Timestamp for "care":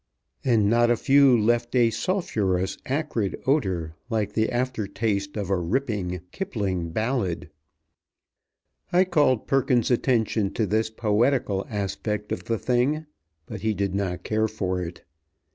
14.23-14.47